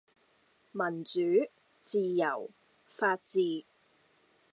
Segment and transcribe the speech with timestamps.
[0.71, 1.47] 民主、
[1.83, 2.49] 自由、
[2.87, 3.65] 法治